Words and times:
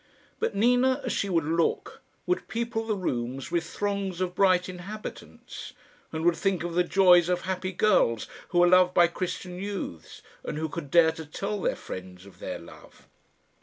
But 0.39 0.55
Nina, 0.55 0.99
as 1.05 1.13
she 1.13 1.29
would 1.29 1.43
look, 1.43 2.01
would 2.25 2.47
people 2.47 2.87
the 2.87 2.95
rooms 2.95 3.51
with 3.51 3.65
throngs 3.69 4.19
of 4.19 4.33
bright 4.33 4.67
inhabitants, 4.67 5.73
and 6.11 6.25
would 6.25 6.35
think 6.35 6.63
of 6.63 6.73
the 6.73 6.83
joys 6.83 7.29
of 7.29 7.41
happy 7.41 7.71
girls 7.71 8.25
who 8.49 8.57
were 8.57 8.67
loved 8.67 8.95
by 8.95 9.05
Christian 9.05 9.59
youths, 9.59 10.23
and 10.43 10.57
who 10.57 10.69
could 10.69 10.89
dare 10.89 11.11
to 11.11 11.25
tell 11.27 11.61
their 11.61 11.75
friends 11.75 12.25
of 12.25 12.39
their 12.39 12.57
love. 12.57 13.07